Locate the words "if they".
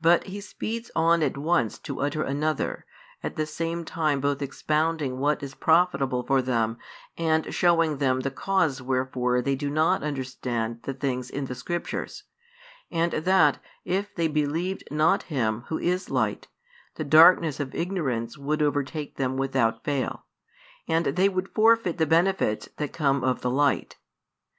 13.84-14.28